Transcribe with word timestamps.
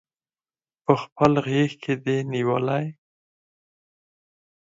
پخپل 0.85 1.33
غیږ 1.47 1.71
کې 1.83 1.93
دی 2.03 2.17
نیولي 2.31 2.85